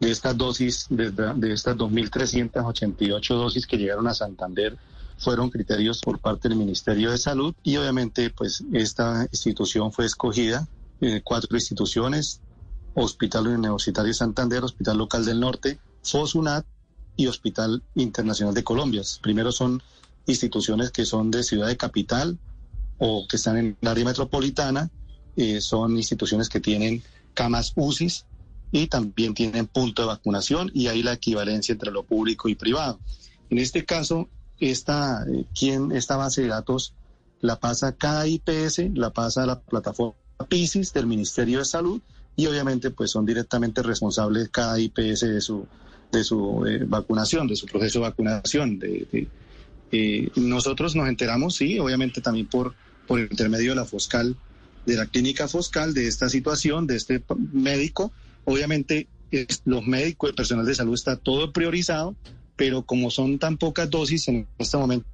[0.05, 4.77] de estas dosis, de, de estas 2.388 dosis que llegaron a Santander,
[5.17, 10.69] fueron criterios por parte del Ministerio de Salud y obviamente pues esta institución fue escogida,
[11.01, 12.43] eh, cuatro instituciones,
[12.95, 16.67] Hospital Universitario de Santander, Hospital Local del Norte, FOSUNAT
[17.17, 19.01] y Hospital Internacional de Colombia.
[19.23, 19.83] Primero son
[20.27, 22.39] instituciones que son de ciudad de capital
[22.99, 24.91] o que están en el área metropolitana,
[25.37, 28.27] eh, son instituciones que tienen camas UCIs
[28.75, 32.99] y también tienen punto de vacunación y hay la equivalencia entre lo público y privado.
[33.49, 36.93] En este caso, esta, eh, quien, esta base de datos
[37.41, 40.15] la pasa cada IPS, la pasa a la plataforma
[40.49, 42.01] PISIS del Ministerio de Salud
[42.35, 45.67] y obviamente pues son directamente responsables cada IPS de su,
[46.11, 48.81] de su eh, vacunación, de su proceso de vacunación.
[48.81, 49.29] De, de-
[49.93, 52.75] eh, nosotros nos enteramos, sí, obviamente también por,
[53.07, 54.35] por intermedio de la Foscal,
[54.85, 58.11] de la clínica Foscal, de esta situación, de este médico.
[58.45, 62.15] Obviamente es- los médicos, el personal de salud está todo priorizado,
[62.57, 65.07] pero como son tan pocas dosis en este momento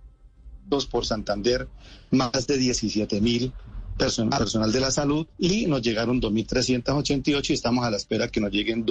[0.90, 1.68] por Santander,
[2.10, 3.52] más de 17 mil
[3.98, 8.40] personal, personal de la salud y nos llegaron 2.388 y estamos a la espera que
[8.40, 8.84] nos lleguen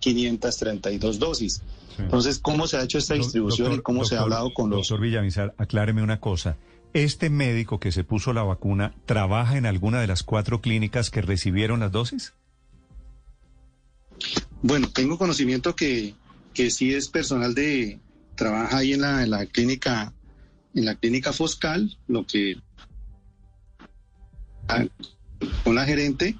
[0.00, 1.62] 2.532 dosis.
[1.98, 4.80] Entonces, ¿cómo se ha hecho esta distribución y cómo se ha hablado con los...
[4.88, 6.56] Doctor Villamizar, acláreme una cosa.
[6.92, 11.22] ¿Este médico que se puso la vacuna trabaja en alguna de las cuatro clínicas que
[11.22, 12.32] recibieron las dosis?
[14.62, 16.14] Bueno, tengo conocimiento que,
[16.54, 17.98] que sí es personal de...
[18.36, 20.14] Trabaja ahí en la, en la clínica
[20.74, 22.56] en la clínica Foscal, lo que
[25.64, 26.36] con la gerente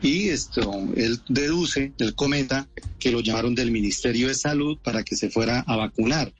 [0.00, 5.16] y esto él deduce, él comenta que lo llamaron del Ministerio de Salud para que
[5.16, 6.32] se fuera a vacunar.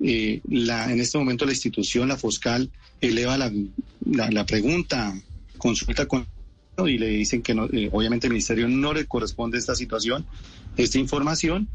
[0.00, 3.52] Eh, en este momento la institución, la Foscal, eleva la,
[4.04, 5.20] la pregunta,
[5.56, 6.26] consulta con
[6.86, 10.26] y le dicen que no, eh, obviamente el ministerio no le corresponde esta situación,
[10.76, 11.68] esta información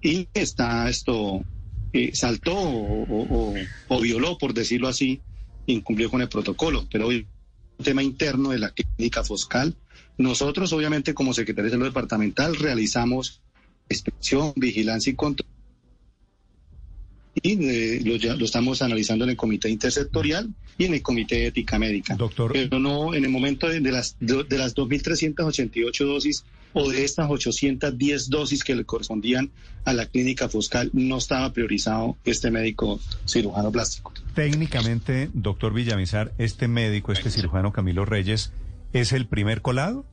[0.00, 1.42] y está esto
[1.92, 5.20] eh, saltó o, violó, por decirlo así,
[5.66, 6.86] incumplió con el protocolo.
[6.90, 7.26] Pero hoy
[7.78, 9.76] un tema interno de la clínica Foscal.
[10.18, 13.42] Nosotros, obviamente, como Secretaría de Salud Departamental, realizamos
[13.88, 15.53] inspección, vigilancia y control.
[17.42, 21.36] Y eh, lo, ya- lo estamos analizando en el comité intersectorial y en el comité
[21.36, 22.14] de ética médica.
[22.16, 22.52] Doctor.
[22.52, 27.04] Pero no en el momento de, de las, de, de las 2.388 dosis o de
[27.04, 29.50] estas 810 dosis que le correspondían
[29.84, 34.12] a la clínica Foscal, no estaba priorizado este médico cirujano plástico.
[34.34, 38.50] Técnicamente, doctor Villamizar, este médico, este cirujano Camilo Reyes,
[38.92, 40.04] ¿es el primer colado?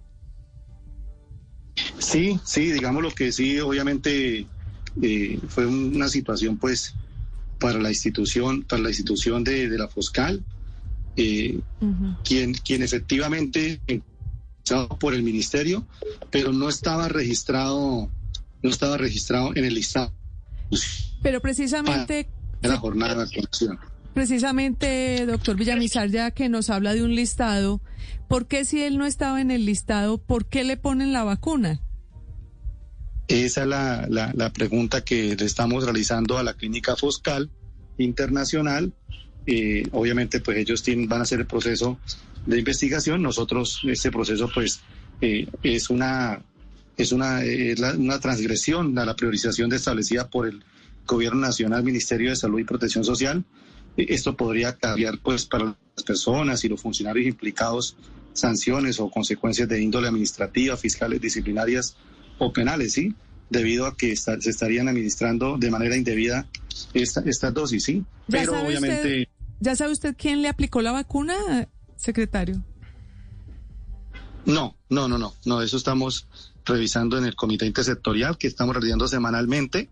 [1.97, 4.45] Sí, sí, digamos lo que sí, obviamente
[5.01, 6.95] eh, fue una situación pues
[7.61, 10.43] para la institución, para la institución de, de la Foscal,
[11.15, 11.59] eh,
[12.23, 13.79] quien, quien efectivamente
[14.99, 15.85] por el ministerio,
[16.31, 18.09] pero no estaba registrado,
[18.63, 20.11] no estaba registrado en el listado.
[21.21, 22.27] Pero precisamente,
[22.61, 23.47] la jornada de
[24.13, 27.81] precisamente, doctor Villamizar, ya que nos habla de un listado,
[28.27, 31.81] ¿por qué si él no estaba en el listado, por qué le ponen la vacuna?
[33.27, 37.49] Esa es la, la, pregunta que le estamos realizando a la clínica Foscal
[37.97, 38.93] Internacional.
[39.45, 41.97] Eh, obviamente, pues ellos van a hacer el proceso
[42.45, 43.21] de investigación.
[43.21, 44.81] Nosotros, este proceso, pues,
[45.21, 46.43] eh, es una
[46.97, 47.41] es una,
[47.97, 50.63] una transgresión a la priorización establecida por el
[51.07, 53.43] Gobierno Nacional, Ministerio de Salud y Protección Social.
[53.97, 57.95] Eh, Esto podría cambiar, pues, para las personas y los funcionarios implicados
[58.33, 61.95] sanciones o consecuencias de índole administrativa, fiscales, disciplinarias
[62.43, 63.13] o penales, ¿sí?
[63.51, 66.47] Debido a que esta- se estarían administrando de manera indebida
[66.93, 68.03] esta- estas dosis, ¿sí?
[68.27, 68.95] ¿Ya Pero obviamente...
[68.95, 69.27] usted-
[69.59, 71.35] ¿Ya sabe usted quién le aplicó la vacuna,
[71.95, 72.63] secretario?
[74.45, 76.27] No, no, no, no, no, eso estamos
[76.65, 79.87] revisando en el comité intersectorial que estamos realizando semanalmente,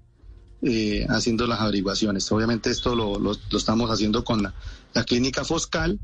[0.62, 2.30] eh, haciendo las averiguaciones.
[2.32, 4.54] Obviamente esto lo, lo- lo estamos haciendo con la,
[4.93, 6.00] la clínica Foscal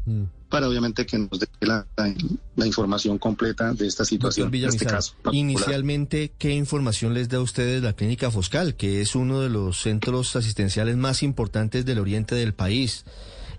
[0.50, 2.14] para obviamente que nos dé la, la-
[2.56, 5.14] la información completa de esta situación, en este caso.
[5.24, 5.36] particular.
[5.36, 9.82] inicialmente, ¿qué información les da a ustedes la Clínica Foscal, que es uno de los
[9.82, 13.04] centros asistenciales más importantes del oriente del país?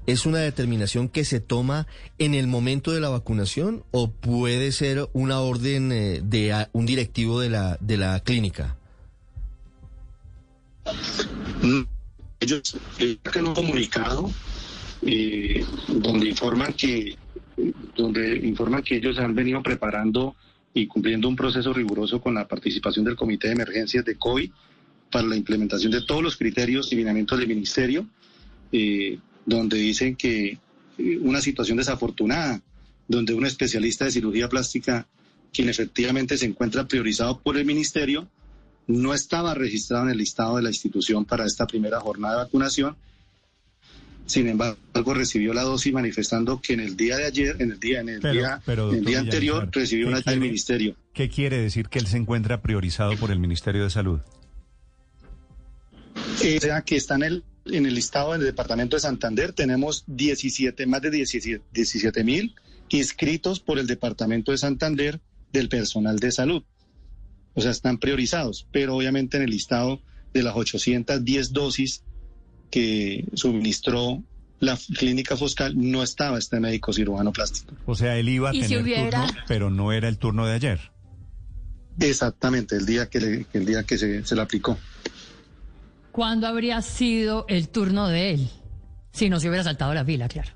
[0.07, 5.11] ¿Es una determinación que se toma en el momento de la vacunación o puede ser
[5.13, 8.76] una orden eh, de un directivo de la, de la clínica?
[12.41, 12.77] Ellos
[13.23, 14.31] sacan un comunicado
[15.03, 17.17] eh, donde informan que
[17.97, 20.37] donde informan que ellos han venido preparando
[20.75, 24.51] y cumpliendo un proceso riguroso con la participación del Comité de Emergencias de COVID
[25.11, 28.07] para la implementación de todos los criterios y lineamientos del Ministerio,
[28.73, 30.59] eh, donde dicen que
[30.99, 32.61] eh, una situación desafortunada,
[33.09, 35.07] donde un especialista de cirugía plástica,
[35.53, 38.29] quien efectivamente se encuentra priorizado por el Ministerio,
[38.87, 42.97] no estaba registrado en el listado de la institución para esta primera jornada de vacunación.
[44.27, 44.77] Sin embargo,
[45.15, 48.21] recibió la dosis manifestando que en el día de ayer, en el día, en el
[48.21, 50.97] Pero- día, pero, en el día anterior, Villamizar, recibió ¿qué una del ministerio.
[51.13, 54.21] ¿Qué quiere decir que él se encuentra priorizado por el Ministerio de Salud?
[56.43, 59.53] Eh, o sea, que está en el, en el listado del departamento de Santander.
[59.53, 62.55] Tenemos 17, más de 17 mil
[62.89, 65.21] inscritos por el departamento de Santander
[65.53, 66.63] del personal de salud.
[67.57, 70.01] O sea, están priorizados, pero obviamente en el listado
[70.33, 72.05] de las 810 dosis
[72.71, 74.23] que suministró
[74.61, 77.75] la clínica Foscal no estaba este médico cirujano plástico.
[77.87, 80.47] O sea, él iba a ¿Y si tener hubiera- turno, pero no era el turno
[80.47, 80.81] de ayer.
[81.99, 84.79] Exactamente, el día que, le- el día que se, se le aplicó.
[86.13, 88.49] ¿Cuándo habría sido el turno de él?
[89.13, 90.51] Si no se hubiera saltado la fila, claro.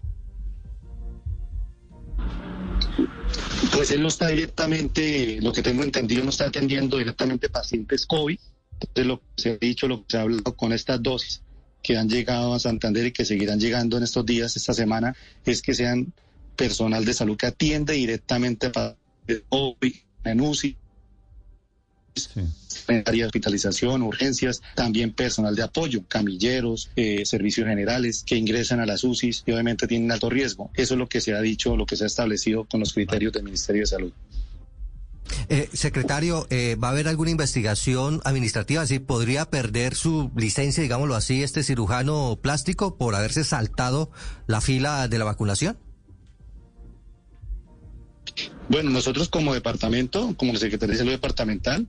[3.72, 8.38] Pues él no está directamente, lo que tengo entendido, no está atendiendo directamente pacientes COVID.
[8.72, 11.42] Entonces, lo que se ha dicho, lo que se ha hablado con estas dosis
[11.82, 15.62] que han llegado a Santander y que seguirán llegando en estos días, esta semana, es
[15.62, 16.12] que sean
[16.56, 18.94] personal de salud que atiende directamente a
[19.48, 20.76] COVID, en UCI,
[22.36, 28.80] en área de hospitalización, urgencias, también personal de apoyo, camilleros, eh, servicios generales que ingresan
[28.80, 30.70] a las UCIs y obviamente tienen alto riesgo.
[30.74, 33.32] Eso es lo que se ha dicho, lo que se ha establecido con los criterios
[33.32, 34.12] del Ministerio de Salud.
[35.48, 38.86] Eh, secretario, eh, ¿va a haber alguna investigación administrativa?
[38.86, 38.98] ¿Sí?
[38.98, 44.10] ¿Podría perder su licencia, digámoslo así, este cirujano plástico por haberse saltado
[44.46, 45.78] la fila de la vacunación?
[48.68, 51.88] Bueno, nosotros como departamento, como la Secretaría de Salud Departamental,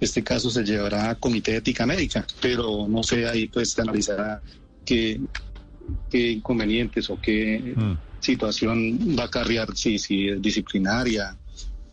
[0.00, 3.82] este caso se llevará a Comité de Ética Médica, pero no sé, ahí pues se
[3.82, 4.40] analizará
[4.84, 5.20] qué,
[6.10, 7.74] qué inconvenientes o qué
[8.20, 11.36] situación va a acarrear, si, si es disciplinaria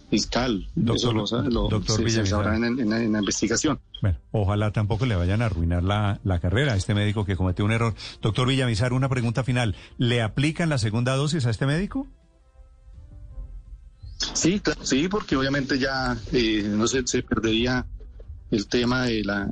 [0.09, 0.67] fiscal.
[0.75, 3.79] Doctor- Eso lo, lo- doctor se- sabrá en la investigación.
[4.01, 7.65] Bueno, ojalá tampoco le vayan a arruinar la, la carrera a este médico que cometió
[7.65, 7.95] un error.
[8.21, 9.75] Doctor Villamizar, una pregunta final.
[9.97, 12.07] ¿Le aplican la segunda dosis a este médico?
[14.33, 17.85] Sí, claro, sí, porque obviamente ya eh, no se, se perdería
[18.51, 19.51] el tema de la,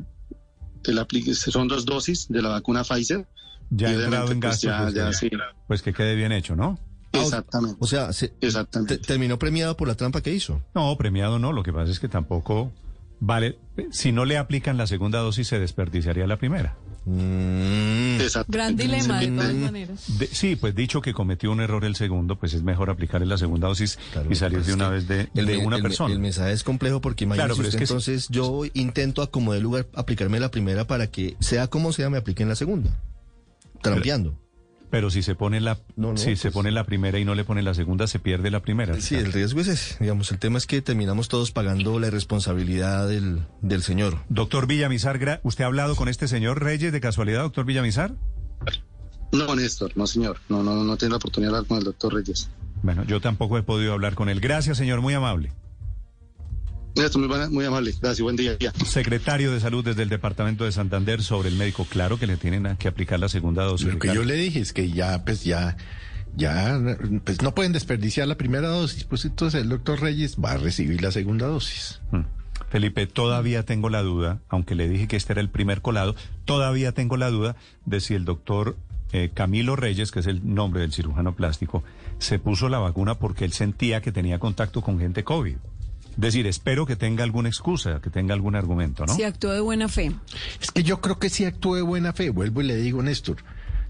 [0.83, 3.27] de la son dos dosis de la vacuna Pfizer.
[3.69, 4.67] Ya Y ha entrado en pues, gasto.
[4.67, 5.29] ya- pues, ya que- sí.
[5.67, 6.77] pues que quede bien hecho, ¿no?
[7.11, 7.77] Exactamente.
[7.79, 10.61] O sea, se- te- terminó premiado por la trampa que hizo.
[10.73, 11.51] No, premiado no.
[11.53, 12.71] Lo que pasa es que tampoco
[13.19, 13.57] vale.
[13.91, 16.75] Si no le aplican la segunda dosis, se desperdiciaría la primera.
[17.05, 18.17] Mm.
[18.47, 20.17] Gran dilema, de todas maneras.
[20.17, 23.37] De- sí, pues dicho que cometió un error el segundo, pues es mejor aplicarle la
[23.37, 26.13] segunda dosis y salir de una vez de, el, una el persona.
[26.13, 27.91] El mensaje es complejo porque imagínese Claro, es que sí.
[27.93, 32.09] entonces yo intento a como de lugar aplicarme la primera para que sea como sea
[32.09, 32.91] me apliquen la segunda.
[33.81, 34.31] Trampeando.
[34.31, 34.42] Pero
[35.09, 37.61] si se pone la, no, si se pues- pone la primera y no le pone
[37.63, 38.99] la segunda, se pierde la primera.
[39.01, 39.97] Sí, el riesgo es ese.
[39.99, 44.19] Digamos, el tema es que terminamos todos pagando la irresponsabilidad del, del señor.
[44.29, 48.13] Doctor Villamizar, gra- ¿usted ha hablado con este señor Reyes de casualidad, doctor Villamizar?
[49.31, 50.37] No, Néstor, no, señor.
[50.49, 52.49] No, no, no tengo la oportunidad de hablar con el doctor Reyes.
[52.83, 54.39] Bueno, yo tampoco he podido hablar con él.
[54.39, 55.51] Gracias, señor, muy amable.
[56.95, 57.91] Néstor, muy, buena- muy amable.
[57.99, 58.55] Gracias, buen día.
[58.85, 61.85] Secretario de Salud desde el Departamento de Santander sobre el médico.
[61.89, 63.87] Claro que le tienen que aplicar la segunda dosis.
[63.87, 64.21] Lo que Ricardo.
[64.21, 65.75] yo le dije es que ya, pues ya,
[66.35, 66.79] ya,
[67.23, 71.01] pues no pueden desperdiciar la primera dosis, pues entonces el doctor Reyes va a recibir
[71.01, 71.99] la segunda dosis.
[72.11, 72.21] Mm.
[72.69, 76.91] Felipe, todavía tengo la duda, aunque le dije que este era el primer colado, todavía
[76.91, 78.77] tengo la duda de si el doctor
[79.11, 81.83] eh, Camilo Reyes, que es el nombre del cirujano plástico,
[82.19, 85.57] se puso la vacuna porque él sentía que tenía contacto con gente COVID.
[86.15, 89.15] Es decir, espero que tenga alguna excusa, que tenga algún argumento, ¿no?
[89.15, 90.11] Si actuó de buena fe.
[90.61, 92.29] Es que yo creo que sí actuó de buena fe.
[92.29, 93.37] Vuelvo y le digo, Néstor,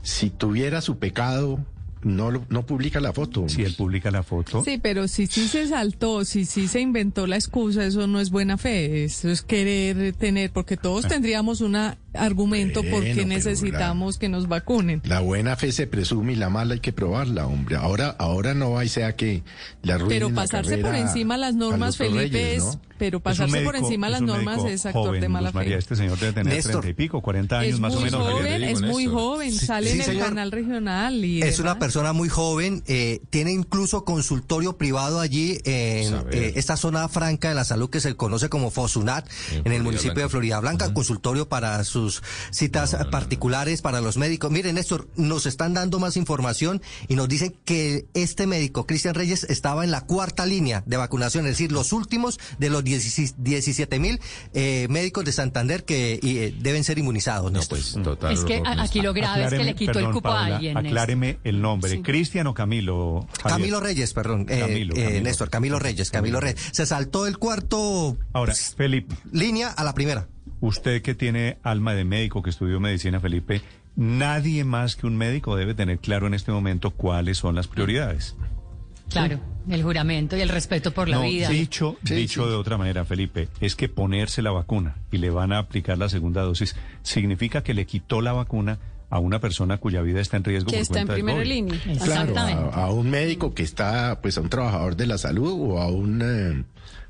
[0.02, 1.60] si tuviera su pecado,
[2.04, 3.48] no, lo- no publica la foto.
[3.50, 4.64] Si él publica la foto.
[4.64, 8.30] Sí, pero si sí se saltó, si sí se inventó la excusa, eso no es
[8.30, 11.76] buena fe, eso es querer tener, porque todos tendríamos un
[12.14, 15.02] argumento Bueno, porque pero necesitamos que nos vacunen.
[15.06, 17.76] La buena fe se presume y la mala hay que probarla, hombre.
[17.76, 19.44] Ahora, ahora no hay sea que
[19.82, 22.72] la Pero la pasarse por carrera encima las normas, Felipe, Reyes, ¿no?
[22.72, 22.78] Es
[23.14, 25.80] un pasarse por encima es las normas es actor joven, de mala Luz María, fe.
[25.80, 28.32] este señor debe tener treinta y pico, 40 años Es más o muy menos.
[28.32, 30.26] joven, es muy joven, sale Sí, en el señor.
[30.28, 36.14] canal regional y Es una persona muy joven, eh, tiene incluso consultorio privado allí en
[36.32, 40.24] eh, esta zona franca de la salud que se conoce como Fosunat, en, el municipio
[40.24, 44.52] de Florida Blanca, consultorio para sus citas particulares para los médicos.
[44.52, 49.44] Miren, Néstor, nos están dando más información y nos dicen que este médico, Cristian Reyes,
[49.46, 54.20] estaba en la cuarta línea de vacunación, es decir, los últimos de los 17 mil
[54.54, 57.80] eh, médicos de Santander que eh, deben ser inmunizados, Néstor.
[58.04, 60.74] total Es que aquí lo grave es que le quitó el cupo a alguien.
[60.76, 60.88] Néstor.
[60.88, 62.02] Acláreme el nombre, Sí.
[62.02, 63.28] ¿Cristian o Camilo?
[63.42, 63.60] Javier?
[63.60, 65.24] Camilo Reyes, perdón, eh, Camilo, eh, Camilo.
[65.24, 66.60] Néstor, Camilo Reyes, Camilo Reyes.
[66.72, 70.28] Se saltó el cuarto Ahora, Felipe, línea a la primera.
[70.60, 73.62] usted que tiene alma de médico, que estudió medicina, Felipe,
[73.96, 78.36] nadie más que un médico debe tener claro en este momento cuáles son las prioridades.
[79.14, 81.50] Claro, el juramento y el respeto por la No, vida.
[81.50, 85.60] Dicho, dicho de otra manera, Felipe, es que ponerse la vacuna y le van a
[85.60, 90.20] aplicar la segunda dosis significa que le quitó la vacuna a una persona cuya vida
[90.22, 91.48] está en riesgo Que por está en cuenta primera COVID.
[91.50, 91.80] línea.
[92.04, 95.80] Claro, a, a un médico que está, pues a un trabajador de la salud o
[95.80, 96.64] a un eh,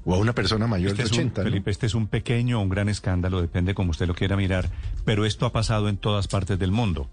[0.06, 1.42] o a una persona mayor Este de es un- 80.
[1.44, 1.50] ¿no?
[1.50, 4.70] Felipe, este es un pequeño o un gran escándalo, depende como usted lo quiera mirar,
[5.06, 7.10] pero esto ha pasado en todas partes del mundo.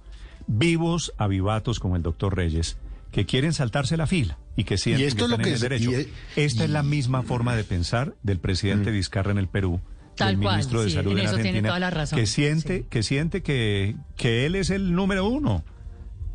[0.48, 2.76] Vivos avivatos como el doctor Reyes,
[3.12, 5.44] que quieren saltarse la fila y que sienten Y esto que es lo están en
[5.44, 5.90] que el es- derecho.
[6.36, 9.80] y Esta es la misma forma de pensar del presidente Vizcarra en el Perú,
[10.16, 13.02] Tal del cual, ministro de sí, Salud en Argentina, toda la razón, que siente, que
[13.02, 15.64] siente que, que él es el número uno.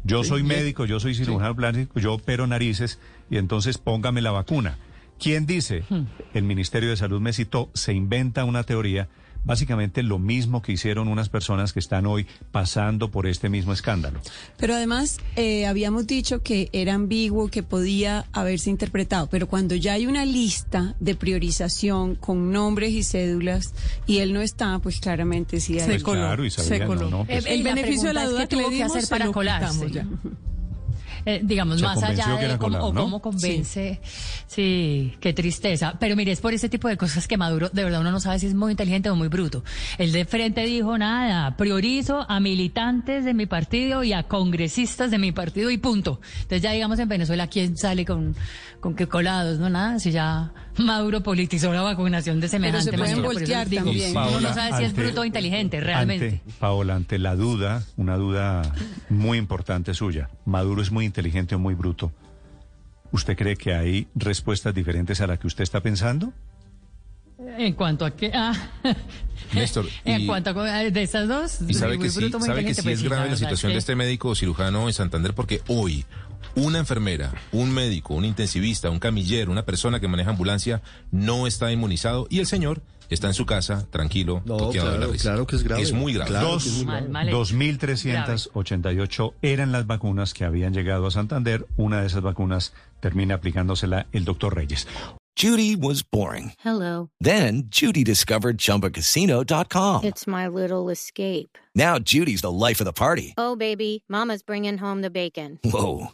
[0.04, 4.32] Yo Sí, soy médico, yo soy cirujano plástico, yo opero narices y entonces póngame la
[4.32, 4.78] vacuna.
[5.20, 5.84] ¿Quién dice?
[6.34, 9.08] El Ministerio de Salud me citó, se inventa una teoría,
[9.46, 14.20] básicamente lo mismo que hicieron unas personas que están hoy pasando por este mismo escándalo.
[14.58, 19.94] Pero además eh, habíamos dicho que era ambiguo, que podía haberse interpretado, pero cuando ya
[19.94, 23.74] hay una lista de priorización con nombres y cédulas
[24.08, 25.86] y él no está, pues claramente sí hay.
[25.88, 28.64] Pues claro, Isabela, no, no, pues- Eh, El beneficio de la es duda que le
[28.64, 29.92] tuvo que hacer se para colarse.
[29.92, 30.06] ya.
[31.26, 33.02] Eh, digamos, Se más allá de cómo, colado, o ¿no?
[33.02, 34.00] cómo convence.
[34.48, 35.14] Sí.
[35.20, 35.96] qué tristeza.
[36.00, 38.40] Pero mire, es por ese tipo de cosas que Maduro, de verdad, uno no sabe
[38.40, 39.64] si es muy inteligente o muy bruto.
[39.98, 45.18] El de frente dijo nada, priorizo a militantes de mi partido y a congresistas de
[45.18, 46.20] mi partido y punto.
[46.36, 48.36] Entonces ya digamos en Venezuela, ¿quién sale con,
[48.80, 49.58] con qué colados?
[49.60, 53.28] No, nada, si ya Maduro politizó la vacunación de semejante se pueden manera.
[53.34, 54.12] Voltear digo, también.
[54.12, 56.26] Uno Paola, no sabe si es ante- bruto o inteligente, realmente.
[56.46, 58.62] Ante, Paola, ante la duda, una duda
[59.10, 62.12] muy importante suya, ¿Maduro es muy inteligente o muy bruto?
[63.12, 66.34] ¿Usted cree que hay respuestas diferentes a la que usted está pensando?
[67.58, 68.54] En cuanto a qué, ah,
[69.54, 72.48] Néstor, en y- cuanto a de esas dos, Y sabe muy que sí, bruto, muy
[72.48, 74.94] sabe que inteligente, sí pues es grave la situación es de este médico cirujano en
[74.94, 76.06] Santander porque hoy
[76.56, 80.82] una enfermera, un médico, un intensivista, un camillero, una persona que maneja ambulancia
[81.12, 85.12] no está inmunizado y el señor está en su casa tranquilo, toqueado de la claro,
[85.12, 85.24] risa.
[85.30, 85.82] claro que es grave.
[85.84, 86.30] Es muy grave.
[86.30, 87.02] Claro Dos- es muy grave.
[87.02, 87.38] Mal, mal hecho.
[87.38, 91.66] 2.388 eran las vacunas que habían llegado a Santander.
[91.78, 94.88] Una de esas vacunas termina aplicándosela el doctor Reyes.
[95.38, 96.54] Judy was boring.
[96.64, 97.10] Hello.
[97.22, 100.06] Then Judy discovered ChumbaCasino.com.
[100.06, 101.58] It's my little escape.
[101.76, 103.34] Now Judy's the life of the party.
[103.38, 105.60] Oh, baby, Mama's bringing home the bacon.
[105.66, 106.14] Whoa,